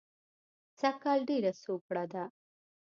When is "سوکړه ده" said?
1.63-2.23